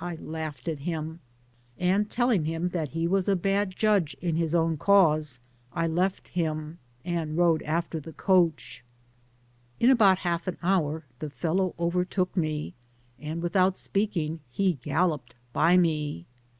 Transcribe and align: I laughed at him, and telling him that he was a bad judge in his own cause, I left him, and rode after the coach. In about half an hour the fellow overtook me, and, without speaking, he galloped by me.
I 0.00 0.16
laughed 0.16 0.66
at 0.66 0.80
him, 0.80 1.20
and 1.78 2.10
telling 2.10 2.44
him 2.44 2.70
that 2.70 2.88
he 2.88 3.06
was 3.06 3.28
a 3.28 3.36
bad 3.36 3.76
judge 3.76 4.14
in 4.20 4.34
his 4.34 4.52
own 4.52 4.76
cause, 4.76 5.38
I 5.72 5.86
left 5.86 6.26
him, 6.26 6.78
and 7.04 7.36
rode 7.36 7.62
after 7.62 8.00
the 8.00 8.12
coach. 8.12 8.82
In 9.78 9.90
about 9.90 10.18
half 10.18 10.48
an 10.48 10.56
hour 10.60 11.04
the 11.20 11.30
fellow 11.30 11.76
overtook 11.78 12.36
me, 12.36 12.74
and, 13.20 13.40
without 13.40 13.78
speaking, 13.78 14.40
he 14.50 14.72
galloped 14.82 15.36
by 15.52 15.76
me. 15.76 16.26